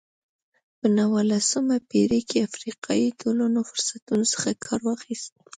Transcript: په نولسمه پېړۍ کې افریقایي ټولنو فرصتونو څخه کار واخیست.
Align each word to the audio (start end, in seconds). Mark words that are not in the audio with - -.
په 0.77 0.85
نولسمه 0.97 1.77
پېړۍ 1.89 2.21
کې 2.29 2.45
افریقایي 2.49 3.09
ټولنو 3.21 3.59
فرصتونو 3.69 4.25
څخه 4.33 4.49
کار 4.65 4.79
واخیست. 4.87 5.33